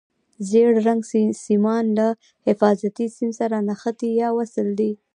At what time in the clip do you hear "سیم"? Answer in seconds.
3.15-3.29